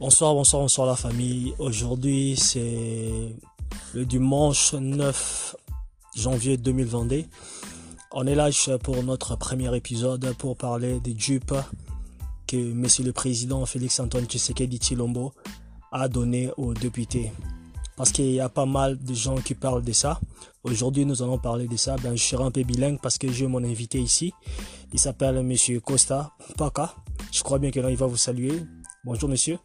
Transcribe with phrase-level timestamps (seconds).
[0.00, 1.54] Bonsoir, bonsoir, bonsoir la famille.
[1.58, 3.34] Aujourd'hui, c'est
[3.94, 5.56] le dimanche 9
[6.14, 7.24] janvier 2022.
[8.12, 8.48] On est là
[8.80, 11.52] pour notre premier épisode pour parler des dupes
[12.46, 15.32] que Monsieur le Président Félix Antoine Tshisekedi Chilombo
[15.90, 17.32] a donné aux députés.
[17.96, 20.20] Parce qu'il y a pas mal de gens qui parlent de ça.
[20.62, 21.96] Aujourd'hui, nous allons parler de ça.
[21.96, 24.32] Ben, je serai un peu bilingue parce que j'ai mon invité ici.
[24.92, 26.94] Il s'appelle Monsieur Costa Paka.
[27.32, 28.62] Je crois bien que là, il va vous saluer.
[29.08, 29.58] Bonjour, monsieur.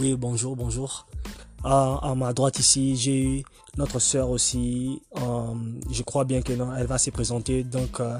[0.00, 1.06] Oui, bonjour, bonjour.
[1.62, 3.44] à ma droite ici, j'ai
[3.76, 5.02] notre sœur aussi.
[5.18, 5.54] Euh,
[5.90, 8.16] je crois bien qu'elle va se présenter, donc euh,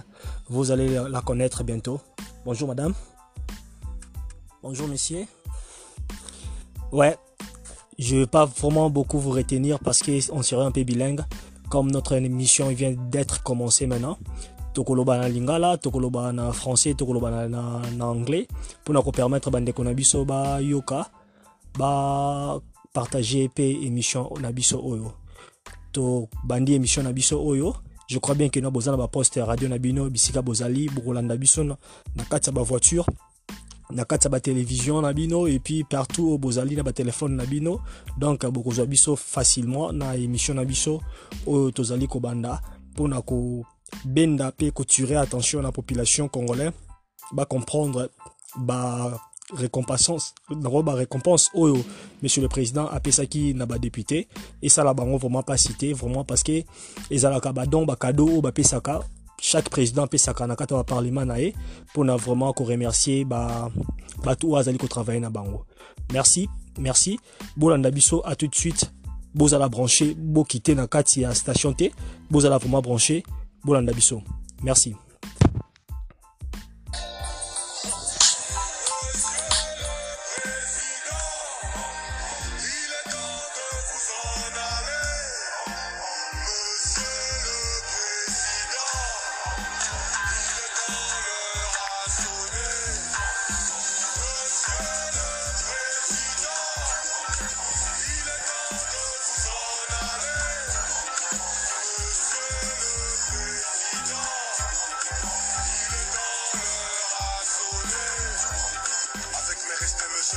[0.51, 2.03] vous allez la connaître bientôt.
[2.45, 2.93] Bonjour, madame.
[4.62, 5.25] Bonjour, monsieur.
[6.93, 7.17] Ouais,
[7.98, 11.23] je ne vais pas vraiment beaucoup vous retenir parce qu'on serait un peu bilingue.
[11.70, 14.19] Comme notre émission vient d'être commencée maintenant.
[14.73, 18.47] Tokoloba na lingala tokoloba na français tokoloba na, na, na anglais
[18.84, 21.06] mpona kopermettre bandeko na biso bayoka
[21.78, 25.12] bapartage mpe émission na biso oyo.
[25.93, 27.75] Tobandi émission na biso oyo
[28.09, 31.37] je crois bien ke na boza na baposte ya radio na bino bisika bozali bokolanda
[31.37, 31.77] biso na
[32.28, 33.05] kati ya bavoiture
[33.91, 37.81] na kati ya batelevizio na bino epuis partout oyo bozali na batelefone na bino.
[38.19, 41.00] Donc bokozwa biso facilement na émission na biso
[41.47, 42.61] oyo tozali kobanda
[42.93, 43.23] mpona
[44.05, 46.73] benda pe tirer attention la population congolaise
[47.33, 48.11] ba comprendre
[48.57, 49.21] ba
[49.55, 51.51] récompense ba récompense.
[51.55, 51.84] Oyo
[52.23, 54.29] monsieur le président apesaki na ba député
[54.62, 56.62] et ça la bango vraiment pas cité vraiment parce que
[57.11, 59.01] ezalaka ba don ba cadeau ba pesaka
[59.41, 61.55] chaque président pesaka na kata ba parlement na ye
[61.93, 63.71] pour na vraiment ko remercier ba
[64.23, 65.65] ba tout azali ko travailler na bango.
[66.12, 67.19] Merci merci.
[67.56, 68.93] Bolanda biso à tout de suite.
[69.34, 71.93] Bozala branché bo quitter na kati ya station T.
[72.31, 73.25] Bozala vraiment branché
[73.65, 74.23] bolanda biso
[74.63, 74.97] merci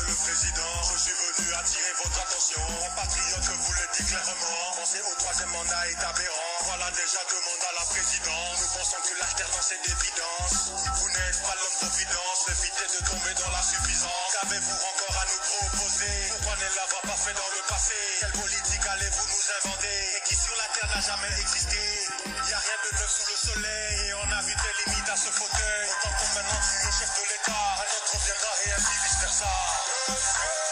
[0.03, 2.61] le président, je suis venu attirer votre attention.
[2.83, 6.55] En patriote, je vous le dis clairement, penser au troisième mandat est aberrant.
[6.65, 8.55] Voilà déjà deux mandats à la présidence.
[8.59, 10.55] Nous pensons que l'alternance est d'évidence.
[10.99, 14.29] Vous n'êtes pas l'homme confidence, évitez de tomber dans la suffisance.
[14.35, 16.15] Qu'avez-vous encore à nous proposer?
[16.35, 19.95] Pourquoi ne l'avons pas fait dans le passé Quelle politique allez-vous nous inventer?
[20.17, 21.79] Et qui sur la terre n'a jamais existé?
[22.25, 25.17] Y a rien de neuf sous le soleil et on a vu des limites à
[25.17, 25.85] ce fauteuil.
[25.87, 29.84] Autant que maintenant tu es chef de l'État, un autre viendra et ainsi vice versa.
[30.07, 30.64] Bye.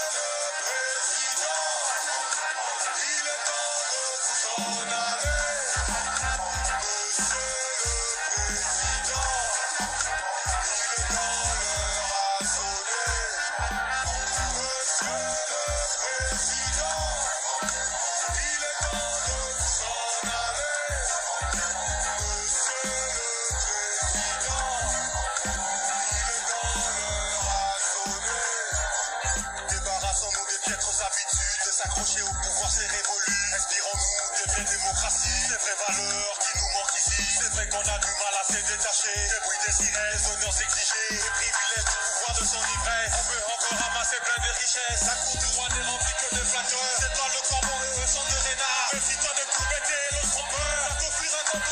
[35.13, 35.43] assis.
[35.53, 37.21] Vraies valeurs qui nous manquent ici.
[37.21, 39.13] C'est vrai qu'on a du mal à se détacher.
[39.13, 41.09] Des bruits désirés, des honneurs exigés.
[41.13, 43.05] Les privilèges, le pouvoir de son s'enivrer.
[43.13, 45.05] On veut encore ramasser plein de richesses.
[45.05, 46.97] La cour du roi n'est remplie que de flatteurs.
[46.99, 48.89] C'est toi le corbeau et eux sont de renards.
[48.93, 50.81] Méfie-toi de tout bêter, le trompeur.
[50.97, 51.69] T'offrir un compte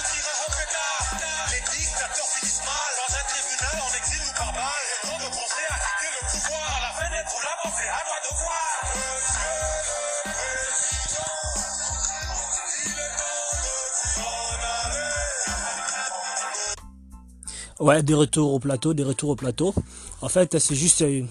[17.81, 19.73] Ouais, des retours au plateau, des retours au plateau.
[20.21, 21.27] En fait, c'est juste une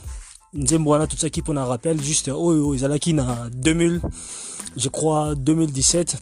[0.53, 4.01] Nzembwana, tout ça qui pour un rappel, juste, oh, oh, Izalaki na 2000,
[4.77, 6.21] je crois, 2017,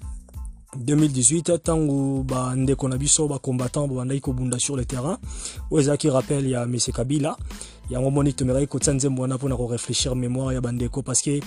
[0.76, 5.16] 2018 ntango bandeko na biso bacombattant babandaki kobunda sur le terrain
[5.70, 7.36] oyo ezalaki rappel ya mese kabila
[7.90, 11.40] yango moni tomeraki kotia nzembo wana mpona korefléchir mémoire ya bandeko parce que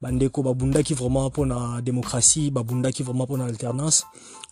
[0.00, 4.04] bandeko babundaki vraiment mpona démocratie babundaki vraiment mpona alternance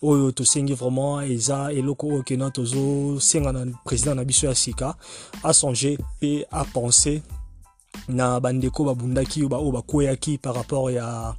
[0.02, 4.94] oyo tosengi vraiment eza eloko oyo kena tozosenga na président na biso ya sika
[5.42, 7.22] asonge mpe apense
[8.08, 11.36] na bandeko babundaki oyo bakweyaki par rapport ya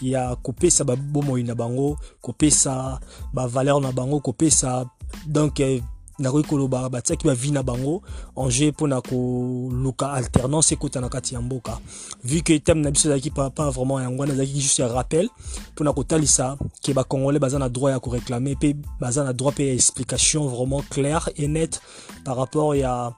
[0.00, 3.00] ya kopesa babomoi na bango kopesa
[3.32, 4.86] bavaleur na bango kopesa
[5.26, 5.60] donc
[6.22, 8.02] nakoki koloba batiaki bavi na bango
[8.36, 11.78] enjeu mpona koluka alternance ekota na kati ya mboka.
[12.24, 15.28] Vu que teme na biso ezalaki pas vraiment yango wana ezalaki juste ya rappel
[15.72, 19.74] mpona kotalisa ke bacongolais baza na droit ya koréclame mpe baza na droit mpe ya
[19.74, 21.80] explication vraiment claire et nette
[22.24, 23.12] par rapport ya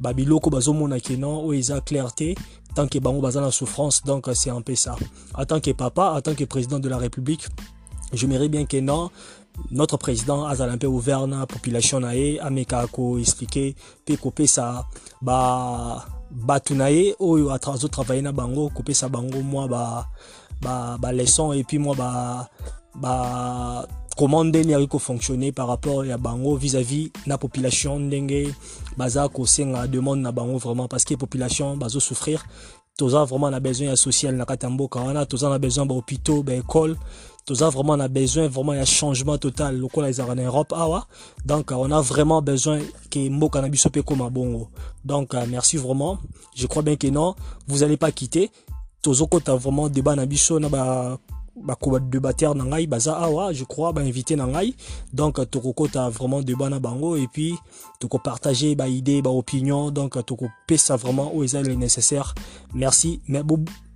[0.00, 2.34] babiloko bazomona keno oyo eza clair te
[2.74, 4.96] tant que bango baza na souffrance donc c'est un peu ça.
[5.34, 7.48] En tant que papa en tant que président de la république
[8.26, 9.10] mairie bien que non
[9.70, 14.84] notre président azala mpe ouvert na population na ye ameka koexplike mpe kopesa
[15.22, 19.68] ba bato na ye oyo azotravaille na bango kopesa bango mwa
[20.98, 22.48] baleçon ba, ba epuis mwa ba,
[22.94, 23.86] ba
[24.18, 28.52] comment ndenge akoki kofonctionner par rapport ya bango vis-à-vis na population ndenge
[28.96, 32.44] baza kosenga demande na bango vraiment parce que population bazosouffrir
[32.96, 36.42] toza vraiment na besoin ya social na kati ya mboka wana toza na besoin bahôpitaux
[36.42, 36.96] baécole
[37.48, 40.74] toza vraiment na besoin vraiment ya changement total lokola ezalaka na europe.
[40.74, 41.06] Awa
[41.46, 42.80] donc on a vraiment besoin
[43.10, 44.68] ke mboka na biso mpe ekóma bongo
[45.02, 46.18] donc merci vraiment.
[46.54, 47.34] Je crois bien que non.
[47.66, 48.50] Vous allez pas quitter.
[49.00, 51.18] Tozokota vraiment débat na biso na ba
[51.56, 52.86] bakobadebatere na ngai.
[52.86, 54.74] Baza awa je crois bainvité na ngai.
[55.14, 57.16] Donc tokokota vraiment débat na bango.
[57.16, 57.54] Et puis
[57.98, 62.34] tokopartage baidée baopinion donc tokopesa vraiment oyo eza le nécessaire.
[62.74, 63.22] Merci.
[63.26, 63.42] Mais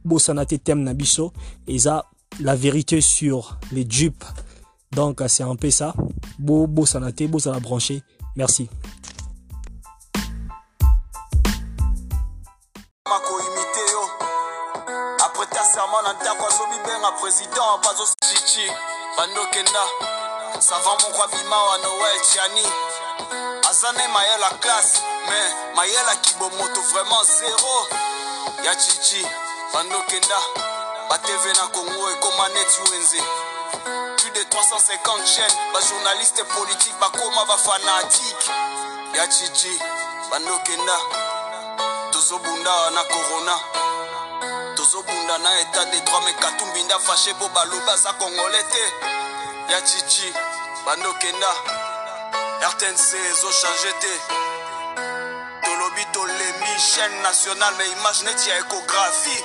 [0.05, 1.33] bosana te thème na biso.
[1.67, 2.05] Eza
[2.41, 4.25] la vérité sur les dupes.
[4.93, 5.95] Donc c'est un peu ça.
[6.39, 8.03] Bo bosana te bozala branché.
[8.37, 8.69] Merci.
[24.61, 25.03] Classe
[26.93, 27.23] vraiment
[28.63, 30.72] ya
[31.09, 33.23] batv na congo ekóma neti wenze
[34.17, 38.51] plus de 350 chaîne bajournaliste politique bakóma bafanatike
[39.15, 39.81] ya chichi
[40.31, 40.97] bandokenda
[42.13, 43.57] tozobunda na corona.
[44.77, 48.85] Tozobunda na etat de droit me katumbi nda fashe mpo balobi aza kongole te.
[49.73, 50.33] Ya chichi
[50.87, 51.49] bandokenda
[52.71, 54.21] rtnc ezochange te.
[55.65, 59.45] Tolobi tolembi chaîne nationale me image neti ya écographie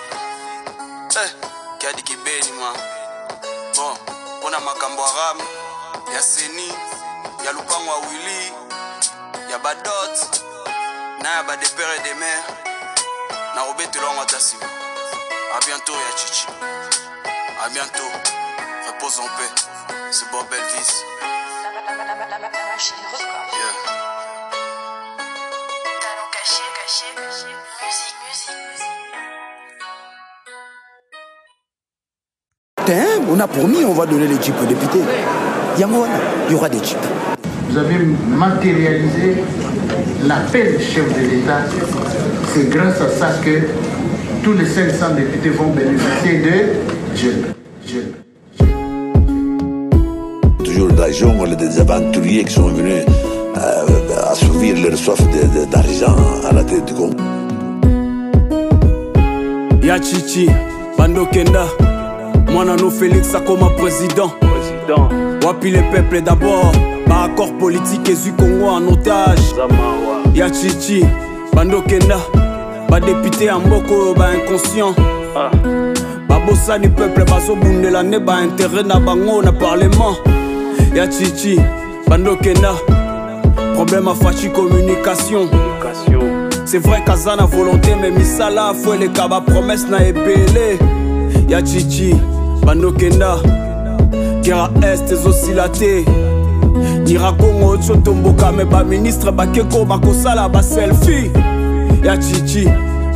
[1.15, 1.31] eh,
[1.77, 2.73] kiadi kibeni ma
[3.75, 3.97] bon
[4.39, 5.43] mpo na makambo arabe
[6.13, 6.67] ya seni
[7.45, 8.53] ya lupango ya wili
[9.51, 10.41] ya badot
[11.21, 12.43] na ya badepere de mer
[13.55, 14.65] na kobetela yango ata nsima
[15.55, 16.45] À bientôt, Yachichi.
[17.63, 18.11] À bientôt.
[18.87, 19.49] Repose en paix.
[20.11, 21.03] C'est Bob Elvis.
[23.57, 23.73] Yeah.
[26.31, 27.55] Caché, caché, musique,
[33.29, 35.01] On a promis, on va donner les jeeps aux députés.
[35.77, 36.95] Il y aura des jeeps.
[37.69, 37.97] Vous avez
[38.29, 39.43] matérialisé
[40.25, 41.65] l'appel du chef de l'État.
[42.53, 43.67] C'est grâce à ça que
[44.41, 47.45] tous les 500 députés vont bénéficier de jeunes.
[47.85, 48.13] jeunes.
[50.63, 53.03] Toujours de la jungle, des aventuriers qui sont venus
[53.57, 55.19] euh, assouvir leur soif
[55.69, 56.15] d'argent
[56.49, 57.17] à la tête du Congo.
[59.83, 60.49] Ya Chichi,
[60.97, 61.65] Bandokenda,
[62.53, 64.29] Mwanano Félix akoma président.
[64.39, 65.09] président.
[65.45, 66.71] Wapi les peuples d'abord,
[67.07, 69.39] ba accord politique et Congo en otage.
[70.33, 71.03] Ya Chichi,
[71.53, 72.17] Bandokenda.
[72.89, 74.95] badepute ya mboka oyo bainconscient
[76.29, 80.15] babosani peuple bazobundela nde baintere na bango na parlement.
[80.95, 81.59] Ya chichi
[82.07, 82.73] bandokenda
[83.75, 85.49] problème afachi communication.
[86.65, 90.79] C'est vrai kaza na volonté me misala fo eleka bapromese na ebele
[91.49, 92.15] ya chichi
[92.67, 93.37] bandokenda
[94.43, 96.05] kera este ezosila te
[97.05, 101.31] nyira kongo otio tomboka me baministre bakeko bakosala baselfie
[102.03, 102.67] ya chichi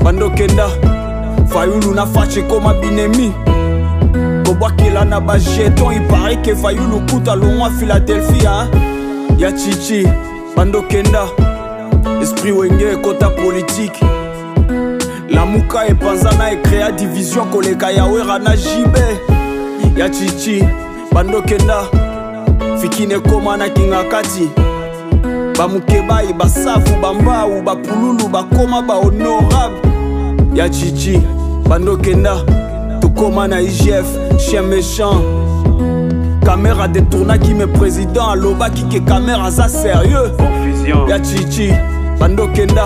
[0.03, 0.69] bandokenda
[1.53, 3.33] fayulu na fache ekoma binemi.
[4.45, 8.67] Kobwakela na bajeton ipare ke fayulu kuta longwa philadelphia
[9.37, 10.07] ya chichi
[10.55, 11.27] bandokenda
[12.21, 14.05] esprit wenge ekota politike
[15.29, 19.19] lamuka epanza na ekrea division koleka yawera na jibe
[19.97, 20.63] ya chichi
[21.13, 21.83] bandokenda.
[22.81, 24.49] Fikine ekoma na kinga kati.
[25.57, 29.79] Bamukebai basafu bambau bapululu bakoma bahonorable
[30.53, 31.21] ya chichi
[31.69, 32.35] bandokenda.
[32.99, 34.07] Tokóma na igf
[34.37, 35.21] chien méchant.
[36.45, 40.31] Kamera detournaki me président alobaki ke kamera aza sérieux.
[41.09, 41.73] Ya chichi
[42.19, 42.85] bandokenda.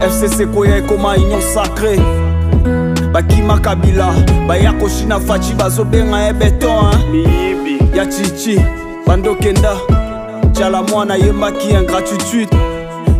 [0.00, 1.98] Fcc koya ekóma union sacré
[3.12, 4.14] bakima kabila
[4.46, 6.94] baya koshina faci bazobenga ye beton
[7.94, 8.60] ya chichi
[9.06, 9.76] bandokenda
[10.50, 12.56] njala mwana ayembaki ingratitude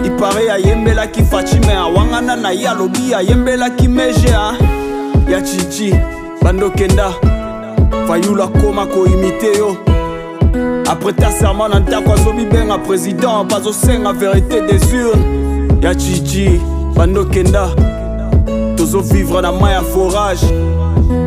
[0.06, 4.54] ipare ayembelaki fatime awangana na ye alobi ayembelaki meje a
[5.30, 5.94] ya chichi
[6.42, 7.12] bandokenda
[8.08, 9.76] fayula koma koimite yo.
[10.90, 15.82] Apreta serment na ndako azobibenga président bazosenga vérité des urnes.
[15.82, 16.60] Ya chichi
[16.96, 17.68] bandokenda
[18.86, 20.46] tozovivre na mai ya forage.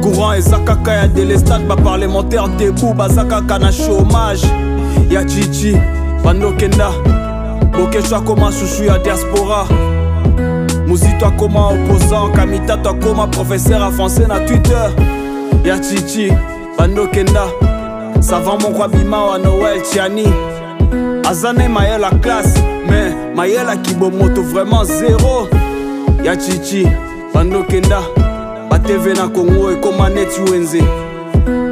[0.02, 4.46] Courant eza kaka ya délestate baparlementaire debu baza kaka na chômage.
[5.10, 5.78] Ya chichi
[6.24, 6.92] bandokenda
[7.72, 9.66] bokesho akoma shushu ya diaspora.
[10.88, 14.92] Muzito akoma opposant kamitato akoma professeur ya français na twitter.
[15.64, 16.34] Ya chichi
[16.78, 17.48] bandokenda
[18.20, 20.28] savant moko abima wa noel tiani.
[21.30, 22.60] Aza na mayele ya classe
[22.90, 25.48] mais mayele ya kibomoto vraiment zéro.
[26.24, 26.88] Ya chichi
[27.36, 28.02] bandokenda
[28.70, 30.82] batv na congo ekoma neti wenze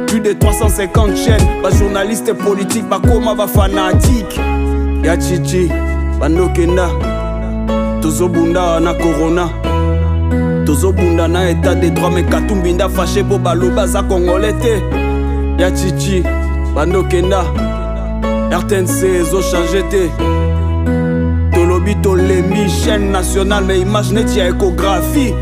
[0.06, 4.40] plus de 350 chaînes bajournaliste politique bakoma bafanatike
[5.02, 5.70] ya chichi
[6.20, 6.88] bandokenda
[8.02, 9.48] tozobunda na corona.
[10.66, 14.82] Tozobunda na état de droit me katumbi nda fashe mpo balobi aza congolais te.
[15.58, 16.22] Ya chichi
[16.74, 17.44] bandokenda
[18.50, 20.10] rtnc ezochange te
[22.24, 25.34] tolembi chaîne nationale me image neti ya échographie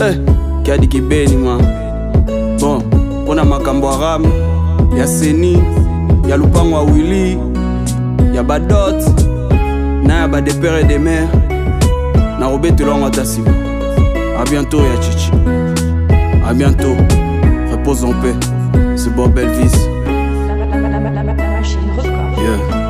[0.00, 0.14] eh,
[0.62, 1.58] kiadi kibeni ma
[2.60, 2.82] bon
[3.22, 4.24] mpo na makambo ya ram
[4.98, 5.62] ya seni
[6.28, 7.38] ya lupango wili
[8.34, 9.02] ya badot
[10.06, 11.28] na ya badepere de mer
[12.40, 13.50] na kobetelwango ata nsima
[14.40, 15.30] a bientôt ya chichi.
[16.46, 16.96] A bientôt.
[17.70, 18.34] Repose en paix.
[18.96, 19.72] C'est bob elvis
[22.44, 22.83] yeah